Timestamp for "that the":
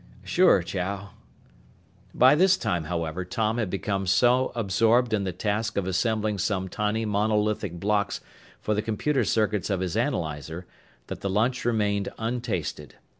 11.05-11.29